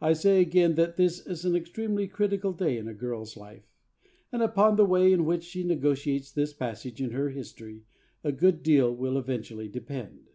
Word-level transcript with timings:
I 0.00 0.14
say 0.14 0.40
again 0.40 0.74
that 0.76 0.96
this 0.96 1.20
is 1.26 1.44
an 1.44 1.54
extremely 1.54 2.08
critical 2.08 2.54
day 2.54 2.78
in 2.78 2.88
a 2.88 2.94
girl's 2.94 3.36
life, 3.36 3.68
and 4.32 4.40
upon 4.42 4.76
the 4.76 4.86
way 4.86 5.12
in 5.12 5.26
which 5.26 5.44
she 5.44 5.64
negotiates 5.64 6.32
this 6.32 6.54
passage 6.54 7.02
in 7.02 7.10
her 7.10 7.28
history 7.28 7.84
a 8.24 8.32
good 8.32 8.62
deal 8.62 8.90
will 8.90 9.18
eventually 9.18 9.68
depend. 9.68 10.30